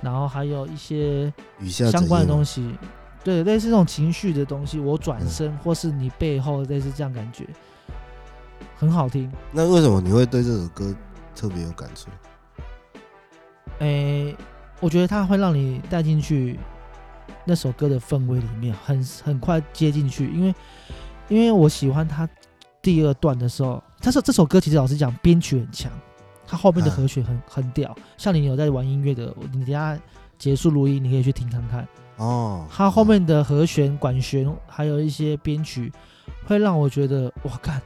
[0.00, 1.32] 然后还有一些
[1.68, 2.78] 相关的东西，
[3.24, 7.44] 对，类似这种情绪的东西，我转嗯身、或是你背后类似这样感觉，
[8.76, 9.28] 很好听。
[9.50, 10.94] 那为什么你会对这首歌
[11.34, 12.08] 特别有感触？
[13.80, 14.36] 诶，
[14.82, 16.58] 我觉得它会让你带进去
[17.44, 20.54] 那首歌的氛围里面，很很快接进去，因为
[21.28, 22.28] 因为我喜欢它
[22.82, 25.92] 第二段的时候，它是这首歌其实老实讲编曲很强，
[26.44, 27.96] 它后面的嗯和弦很很屌。
[28.16, 29.96] 像你有在玩音乐的，你等下
[30.36, 31.86] 结束录音，你可以去听看看。
[32.16, 35.92] 哦，它后面的和弦、管弦，还有一些编曲，
[36.44, 37.80] 会让我觉得哇，看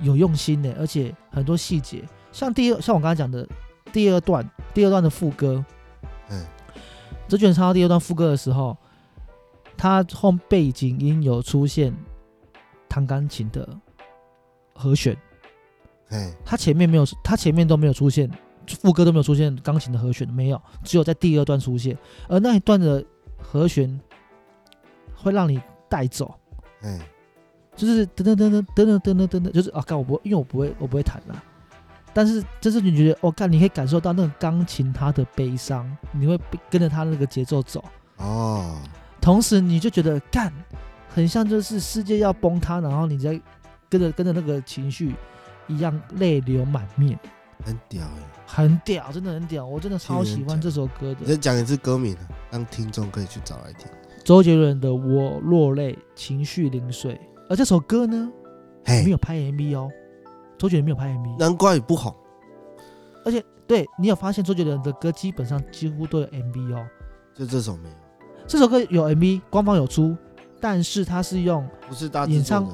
[0.00, 3.48] 有用心的，而且很多细节，像第二，像我刚才讲的
[3.92, 5.64] 第二段，第二段的副歌，嗯，
[7.28, 8.76] 周杰伦唱到第二段副歌的时候，
[9.76, 11.94] 它后背景音有出现
[12.88, 13.68] 弹钢琴的
[14.74, 15.16] 和弦，
[16.08, 18.30] 哎，他前面没有，它前面都没有出现，
[18.80, 23.04] 副歌都没有出现钢琴的和弦，没有，只有在第二段出现，而那一段的
[23.38, 24.00] 和弦
[25.14, 26.32] 会让你带走，
[26.82, 27.00] 哎，
[27.74, 31.42] 就是噔噔噔噔噔噔噔噔噔噔，就是啊，干我不会，因为我不会，我不会弹啦。
[32.16, 37.84] 但是就是你觉得，哦，看，你可以感受到那个钢琴它的悲伤，你会跟着它那个节奏走，
[38.16, 38.78] 哦，
[39.20, 40.50] 同时你就觉得干，
[41.10, 43.38] 很像就是世界要崩塌，然后你在
[43.90, 45.14] 跟着跟着那个情绪
[45.66, 47.18] 一样泪流满面，
[47.62, 48.22] 很屌哎。
[48.46, 51.16] 很屌，真的很屌，我真的超喜欢这首歌的。
[51.20, 53.86] 你再讲一次歌名啊，让听众可以去找来听。
[54.24, 57.12] 周杰伦的《我落泪，情绪零碎》，
[57.50, 58.26] 而这首歌呢，
[58.86, 59.90] 没，有拍 MV 哦，
[60.58, 62.14] 周杰伦没有拍 MV，难怪不红。
[63.24, 66.86] 而且对你有发现周杰伦的歌基本上几乎都有 MV 哦。
[67.34, 67.94] 就这首没有，
[68.46, 70.16] 这首歌有 MV，官方有出，
[70.60, 72.72] 但是他是用不是大制演唱的。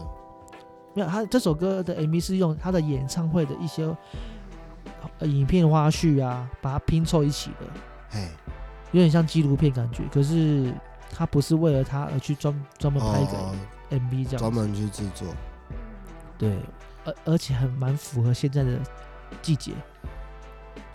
[0.94, 3.84] 没有他这首歌的 MV 是用他的演唱会的一些
[5.18, 7.66] 呃影片花絮啊，把它拼凑一起的，
[8.10, 8.28] 嘿，
[8.92, 10.04] 有点像纪录片感觉。
[10.12, 10.72] 可是
[11.10, 13.54] 他不是为了他而去专专门拍一个哦
[13.90, 15.26] ，MV 这样子，专门去制作。
[16.36, 16.58] 对，
[17.04, 18.78] 而而且很蛮符合现在的
[19.40, 19.72] 季节。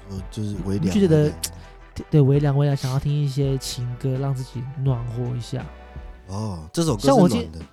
[0.10, 0.94] 呃，就是微凉。
[0.94, 1.30] 就觉得
[1.94, 5.66] 对对，微凉微凉，想要听一些情歌，让自己暖和一下。
[6.28, 7.66] 哦，这首歌像我今是暖的。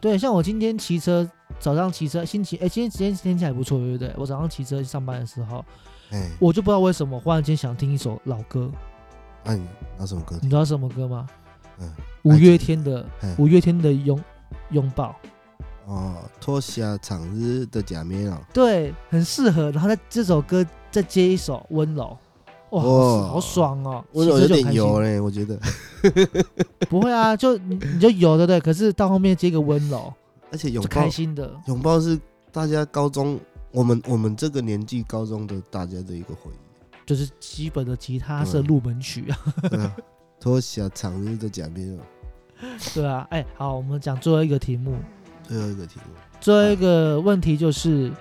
[0.00, 4.12] 对，像我今天骑车，早上骑车，心情哎，今天今天天气还不错，对不对？
[4.16, 5.64] 我早上骑车去上班的时候，
[6.10, 8.70] 哎，我就不知道为什么忽然间想听一首老歌，
[9.44, 9.66] 那你
[9.98, 10.38] 拿什么歌？
[10.42, 11.26] 你知道什么歌吗？
[11.78, 14.18] 嗯，五月天的哎五月天的拥
[14.70, 15.14] 拥抱，
[15.86, 18.38] 哦，脱下长日的假面哦。
[18.52, 19.70] 对，很适合。
[19.70, 22.16] 然后在这首歌再接一首温柔，
[22.70, 24.04] 哇，好爽哦！
[24.12, 25.58] 温柔有点油嘞，我觉得。
[26.88, 28.60] 不会啊，就你你就有对不对？
[28.60, 30.12] 可是到后面接个温柔，
[30.52, 31.50] 而且拥抱开，心的。
[31.66, 32.18] 拥抱是
[32.52, 33.38] 大家高中，
[33.72, 36.70] 我们我们这个年纪高中的大家的一个回忆。
[37.04, 39.96] 就是基本的吉他社入门曲啊，
[40.38, 42.00] 脱下长日的假面哦。
[42.94, 44.94] 对啊，哎，好，我们讲最后一个题目，
[45.50, 48.12] 最后一个题目，最后一个问题就是，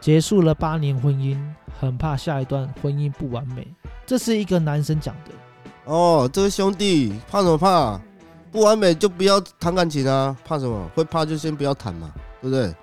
[0.00, 1.38] 结束了八年婚姻，
[1.78, 3.68] 很怕下一段婚姻不完美，
[4.06, 5.32] 这是一个男生讲的，
[5.84, 8.00] 哦，这位兄弟怕什么怕？
[8.50, 10.90] 不完美就不要谈感情啊，怕什么？
[10.94, 12.74] 会怕就先不要谈嘛，对不对？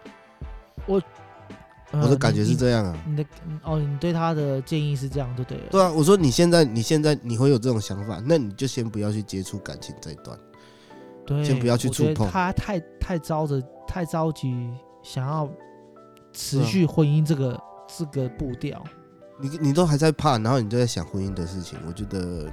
[1.91, 2.96] 呃我的感觉是这样啊。
[3.06, 5.63] 你你的嗯哦，你对他的建议是这样，对不对了？
[5.72, 10.38] 对啊，我说你现在你现在你会有这种想法，那你就先不要去接触感情这一段。
[11.26, 15.50] 对，先不要去触碰他太太着着太着急，想要
[16.34, 17.60] 持续婚姻这个
[17.98, 18.84] 这个步调。
[19.40, 22.50] 你你都还在怕，然后你就在想婚姻的事情，我觉得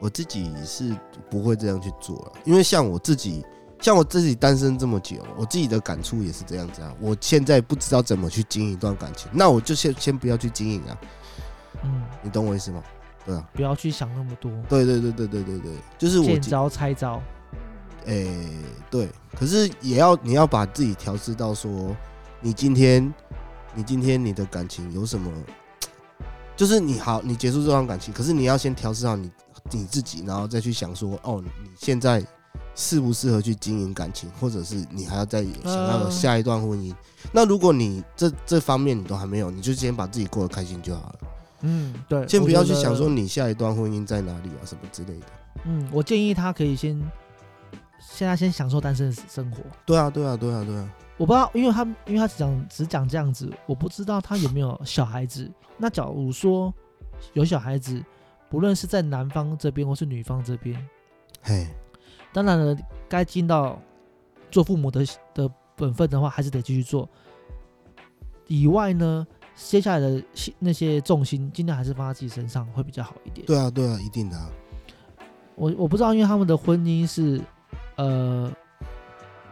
[0.00, 0.96] 我自己是
[1.30, 3.44] 不会这样去做了，因为像我自己，
[3.80, 6.92] 像我自己单身这么久，我自己的感触也是这样子啊。
[7.00, 10.98] 我现在不知道怎么去经营一段感情，那我就先先不要去经营啊，
[11.84, 12.82] 嗯，你懂我意思吗？
[13.24, 17.22] 对啊，不要去想那么多，对对对对对对对，就是我见招拆招。
[18.06, 18.48] 诶、
[18.90, 21.94] 对，可是也要你要把自己调试到说，
[22.40, 23.12] 你今天，
[23.74, 25.30] 你今天你的感情有什么，
[26.56, 29.30] 就是你好，你结束这段感情，可是你要先调试好你
[29.70, 32.24] 你自己，然后再去想说，哦，你现在
[32.74, 36.94] 适不适合去经营感情，或者是你还要再想要下一段婚姻。
[37.30, 41.18] 那如果你这这方面你都还没有，你就先把自己过得开心就好了，
[41.62, 45.26] 嗯，对，先不要去想说你下一段婚姻在哪里啊什么之类的。
[45.64, 46.98] 嗯，我建议他可以先，
[48.02, 49.58] 现在先享受单身的生活。
[49.86, 50.94] 对啊，对啊，对啊，对啊。
[51.16, 55.50] 我不知道，因为他因为他只讲只讲这样子，我不知道他有没有小孩子。
[55.76, 56.72] 那假如说
[57.32, 58.02] 有小孩子，
[58.50, 60.76] 不论是在男方这边或是女方这边，
[61.42, 61.68] 嘿，
[62.32, 62.76] 当然了，
[63.08, 63.78] 该尽到
[64.50, 67.08] 做父母的的本分的话，还是得继续做。
[68.48, 70.22] 以外呢，接下来的
[70.58, 73.46] 那些重心，尽量还是放在自己身上，会比较好一点。
[73.46, 74.50] 对啊，对啊，一定的、啊。
[75.54, 77.40] 我我不知道，因为他们的婚姻是
[77.96, 78.50] 呃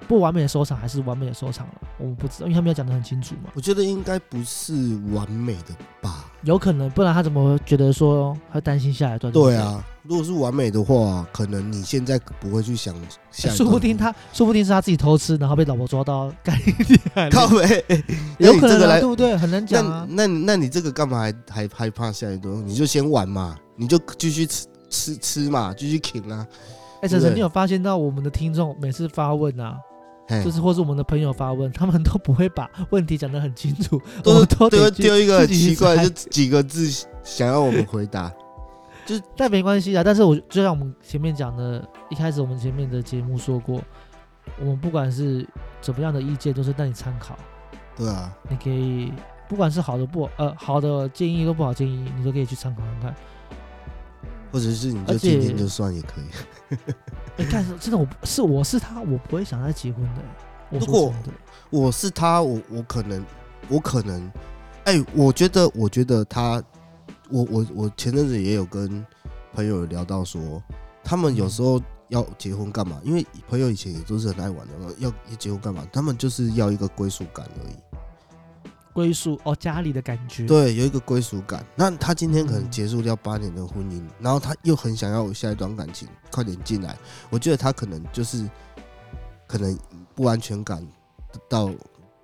[0.09, 3.51] 不完美的收场还是完美的收场了，我们不知道，因为他没有讲的很清楚嘛。
[3.55, 4.73] 我觉得应该不是
[5.13, 6.25] 完美的吧？
[6.43, 9.33] 有可能，不然他怎么会觉得说会担心下一段？
[9.33, 12.93] 对，啊，如果是完美的话，可能你现在不会去想
[13.31, 13.57] 下一段。
[13.57, 17.85] 说不定他说不定是他自己偷吃，然后被老婆抓到，干厉害了靠背，
[18.39, 19.37] 有可能对，不对？
[19.37, 20.05] 很难讲啊。
[20.09, 22.67] 那那你这个干嘛还还害怕下一段？
[22.67, 26.45] 你就先玩嘛，你就继续吃吃吃嘛，继续啃啊。
[27.03, 29.79] 哎，晨晨，你有发现到我们的听众每次发问啊，
[30.45, 36.89] 就是或是我们的朋友发问，他们都不会把问题讲得很清楚，都 们都丢丢一个奇怪，就几个字
[37.23, 38.31] 想要我们回答。
[39.07, 40.05] 就但没关系啊。
[40.05, 43.81] 但是我就像我们前面讲的，一开始我们前面的节目说过，
[44.61, 45.45] 我们不管是
[45.81, 47.37] 怎么样的意见，都是带你参考。
[47.97, 49.13] 对啊，你可以
[49.49, 53.15] 不管是好的不呃好的建议都不好建议，你都可以去参考看看。
[54.51, 56.77] 或者是你就而且听听就算也可以。
[57.39, 60.23] 哎，但是真的我是我是他，我不会想再结婚的。
[60.71, 61.13] 如果，
[61.71, 63.25] 我是他，我我可能，
[63.69, 64.31] 我可能，
[64.85, 66.63] 哎、我觉得，我觉得他，
[67.29, 69.05] 我我我前阵子也有跟
[69.53, 70.63] 朋友聊到说，
[71.03, 73.01] 他们有时候要结婚干嘛？
[73.03, 75.85] 因为朋友以前也都是很爱玩的嘛，要要结婚干嘛？
[75.93, 77.75] 他们就是要一个归属感而已。
[78.93, 80.47] 归属哦，家里的感觉。
[80.47, 81.65] 对，有一个归属感。
[81.77, 86.97] 那他今天可能嗯结束掉八年的婚姻，然后他又很想要有下一段感情，快点进来。
[87.31, 88.49] 我觉得他可能就是
[89.47, 89.79] 可能
[90.15, 90.87] 不安全感
[91.49, 91.71] 到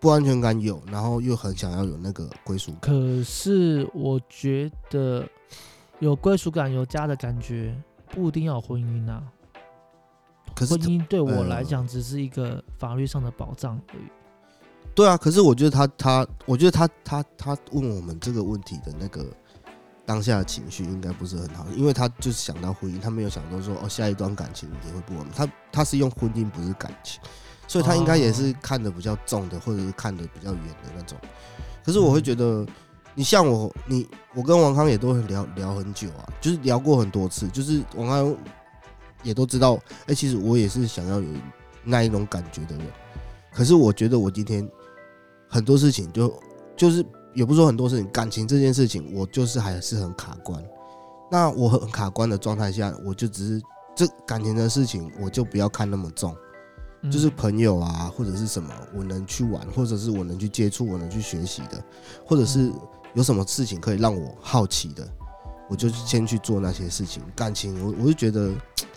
[0.01, 2.93] 不安全感有，然后又很想要有那个归属感。
[2.93, 5.25] 可是我觉得
[6.01, 7.75] 有归属感、有家的感觉，
[8.11, 9.23] 不一定要有婚姻啊。
[10.55, 14.03] 可是婚姻对我来呃讲只是一个法律上的保障而已。
[14.97, 19.27] 对啊，可是我觉得他他，我觉得他他他问我们这个问题的那个
[20.07, 25.27] 当下的情绪应该不是很好，因为他就是想到婚姻，他没有想到说哦下一段感情也会不稳。
[25.37, 27.21] 他他是用婚姻不是感情，
[27.69, 31.19] 所以他应该也是看的比较重的，或者是看的比较远的那种。
[31.85, 32.67] 可是我会觉得，
[33.15, 38.35] 你像我，你我跟王康也都很聊聊很久啊，就是聊过很多次，就是王康
[39.23, 41.29] 也都知道，哎、其实我也是想要有
[41.85, 42.87] 那一种感觉的人。
[43.53, 44.69] 可是我觉得我今天
[45.49, 46.33] 很多事情就
[46.77, 47.05] 就是
[47.35, 50.63] 也不是说很多事情，感情这件事情，我就是还是很卡关。
[51.31, 53.63] 那我很卡关的状态下，我就只是
[53.95, 56.35] 这感情的事情，我就不要看那么重。
[57.03, 61.81] 嗯就是朋友啊，或者是什么，我能去玩，或者是我能去接触，我能去学习的，
[62.25, 62.73] 或者是
[63.15, 65.07] 有什么事情可以让我好奇的，
[65.69, 67.23] 我就先去做那些事情。
[67.37, 68.51] 感情，我我就觉得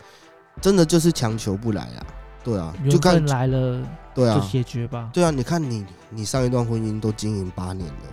[0.61, 2.07] 真的就是强求不来啊，
[2.43, 3.85] 对啊，就看来了
[4.19, 5.09] 就对啊，解决吧。
[5.13, 8.03] 对啊，你看你你上一段婚姻都经营八年了，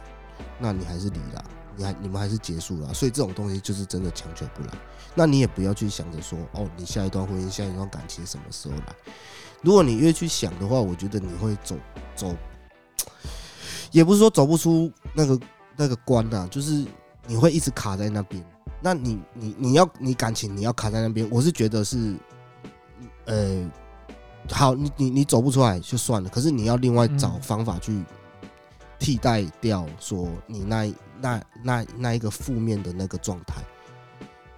[0.59, 1.45] 那你还是离了，
[1.77, 4.69] 你还你们还是结束了，所以这种东西就是真的强求不来。
[5.15, 8.95] 那你也不要去想着说，哦，你下一段婚姻、下一段感情什么时候来？
[9.63, 11.77] 如果你越去想的话，我觉得你会走
[12.15, 12.37] 走，
[13.91, 15.41] 也不是说走不出那个
[15.77, 16.85] 那个关呐、就是
[17.27, 18.45] 你会一直卡在那边。
[18.81, 22.15] 那你你你要你感情你要卡在那边，我是觉得是，
[23.25, 23.69] 呃，
[24.51, 28.03] 好，你你你走不出来就算了，可是你要另外找嗯方法去
[28.99, 33.63] 替代掉说你那那那那一个负面的那个状态，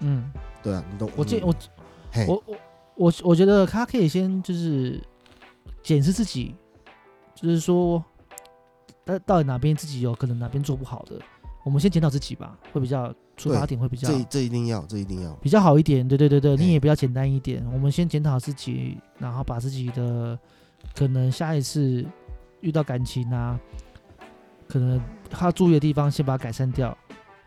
[0.01, 0.31] 嗯，
[0.63, 1.09] 对啊，你懂？
[1.09, 1.55] 嗯我建我
[2.27, 2.59] 我我
[2.97, 5.03] 我我觉得他可以先就是
[5.83, 6.55] 检视自己，
[7.35, 8.05] 就是说，
[9.05, 11.21] 到到底哪边自己有可能哪边做不好的，
[11.69, 16.09] 我们先检讨自己吧，会比较出发点会比较这这一定要，这一定要，比较好一点。
[16.09, 17.63] 对对对对，你也比较简单一点。
[17.71, 20.39] 我们先检讨自己，然后把自己的
[20.97, 22.03] 可能下一次
[22.63, 23.61] 遇到感情啊，
[24.67, 26.97] 可能他注意的地方先把它改善掉，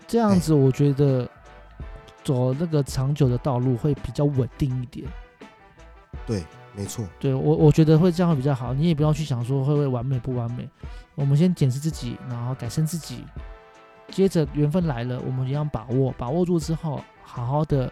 [0.07, 1.27] 这样子我觉得
[2.23, 5.07] 走那个长久的道路会比较稳定一点。
[6.27, 6.43] 对，
[6.75, 8.71] 没错，对我，我觉得会这样会比较好。
[8.71, 10.69] 你也不要去想说会不会完美不完美，
[11.15, 13.23] 我们先检视自己，然后改善自己。
[14.11, 17.91] 接着缘分来了，我们一样把握，把握住之后，好好的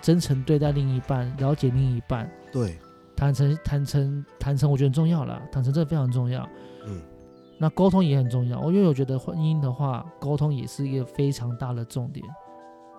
[0.00, 2.76] 真诚对待另一半，了解另一半，对，
[3.16, 5.40] 坦诚、坦诚、坦诚，我觉得很重要了。
[5.50, 6.46] 坦诚这个非常重要。
[6.86, 7.00] 嗯，
[7.58, 12.26] 那沟通也很重要，因为我觉得婚姻的话，沟通也是一个非常大的重点。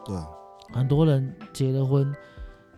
[0.06, 0.28] 对啊，
[0.74, 2.14] 很多人结了婚，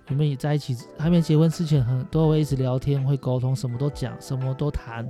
[0.08, 5.08] 你们也在一起，还没结婚之前很都会一直聊天，会沟通，什么都讲，什么都谈，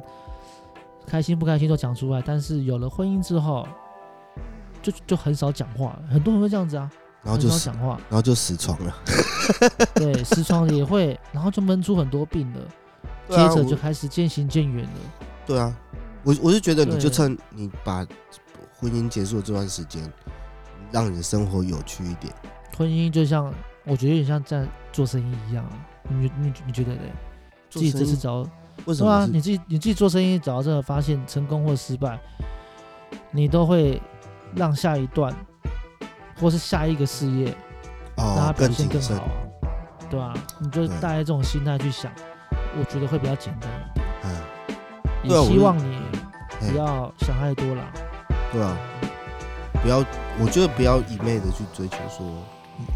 [1.05, 2.21] 开心不开心都讲出来。
[2.25, 3.65] 但是有了婚姻之后，
[4.91, 6.89] 就就很少讲话，很多人会这样子啊，
[7.23, 8.95] 然后就，少讲话，然后就死床了，
[9.95, 12.61] 对，死床也会，然后就闷出很多病了，
[13.35, 14.99] 啊接着就开始渐行渐远了。
[15.45, 15.75] 对啊，
[16.23, 18.05] 我我是觉得你就趁你把
[18.77, 20.03] 婚姻结束的这段时间，
[20.91, 22.31] 让你的生活有趣一点。
[22.77, 23.51] 婚姻就像
[23.85, 25.73] 我觉得有点像在做生意一样啊，
[26.09, 27.11] 你你你觉得嘞？
[27.69, 28.47] 自己这次找
[28.85, 29.25] 为什么？
[29.27, 32.19] 你自己你自己做生意找到这个发现成功或失败，
[33.31, 34.01] 你都会
[34.55, 35.33] 让下一段
[36.39, 37.45] 或是下一个事业
[38.15, 39.31] 让它哦，表更谨慎现更好，啊，
[40.09, 40.97] 对吧、你就对。
[40.99, 42.11] 带着这种心态去想，
[42.79, 43.69] 我觉得会比较简单。
[45.23, 45.37] 一点。
[45.43, 45.97] 嗯，也希望你
[46.71, 47.83] 不要想太多啦，
[48.51, 48.77] 对啊，
[49.81, 50.03] 不要，
[50.39, 52.25] 我觉得不要一昧的去追求说，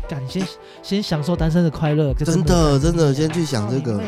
[0.07, 0.45] 干先
[0.81, 4.01] 先享受单身的快乐，真的真的先去想这个，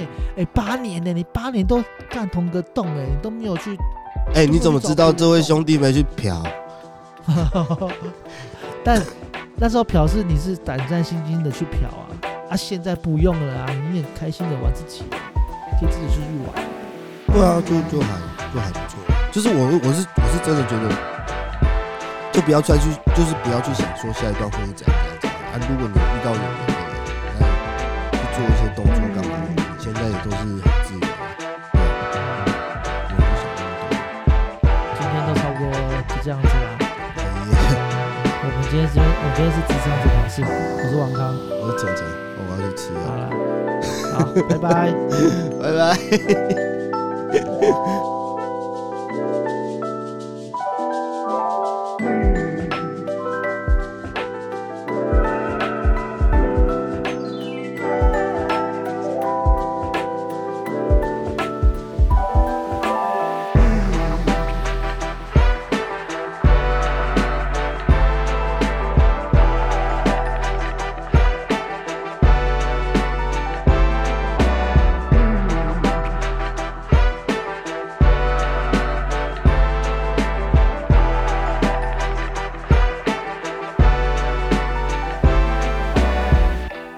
[0.53, 3.77] 八年呢，你八年都干同个洞哎，你都没有去
[4.35, 6.41] 哎，你怎么知道这位兄弟没去嫖？
[8.83, 9.01] 但
[9.55, 12.09] 那时候嫖是你是胆战心惊的去嫖啊，
[12.49, 15.03] 啊现在不用了啊，你很开心的玩自己，
[15.79, 16.53] 可以自己出去玩。
[17.27, 18.07] 对啊，就就还
[18.53, 18.99] 就还不错。
[19.31, 20.89] 就是我我是我是真的觉得，
[22.33, 25.59] 就不要再去，就是不要去想说下一段婚姻怎样怎样啊。
[25.69, 26.41] 如果你遇到有，
[27.39, 27.47] 那
[28.11, 29.31] 去做一些动作干嘛？
[29.79, 30.60] 现在也都是
[38.71, 40.41] 今天这边，我今天是智商这条事，
[40.81, 41.35] 我是王康。
[41.61, 42.01] 我是仔仔，
[42.37, 43.29] 我要去吃好药，了，
[44.13, 44.95] 好，拜拜。
[45.59, 46.60] 拜拜。